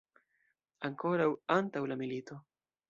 Ankoraŭ 0.89 1.29
antaŭ 1.59 1.87
la 1.93 2.01
milito. 2.05 2.45